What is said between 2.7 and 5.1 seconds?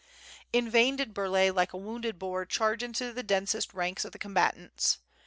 into the densest ranks of the combatants.